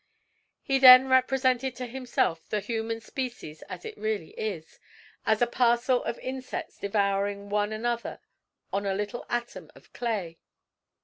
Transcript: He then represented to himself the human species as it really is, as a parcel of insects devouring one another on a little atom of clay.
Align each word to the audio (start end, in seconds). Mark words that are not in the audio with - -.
He 0.63 0.79
then 0.79 1.09
represented 1.09 1.75
to 1.75 1.85
himself 1.85 2.49
the 2.49 2.59
human 2.59 3.01
species 3.01 3.61
as 3.69 3.85
it 3.85 3.95
really 3.99 4.31
is, 4.31 4.79
as 5.27 5.43
a 5.43 5.45
parcel 5.45 6.03
of 6.05 6.17
insects 6.17 6.79
devouring 6.79 7.49
one 7.49 7.71
another 7.71 8.19
on 8.73 8.87
a 8.87 8.95
little 8.95 9.27
atom 9.29 9.69
of 9.75 9.93
clay. 9.93 10.39